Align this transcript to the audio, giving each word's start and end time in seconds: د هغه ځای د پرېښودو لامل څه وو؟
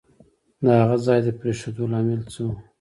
د 0.63 0.65
هغه 0.81 0.97
ځای 1.05 1.19
د 1.23 1.27
پرېښودو 1.39 1.83
لامل 1.91 2.21
څه 2.31 2.39
وو؟ 2.45 2.53